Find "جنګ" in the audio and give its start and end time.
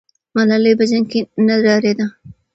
0.91-1.05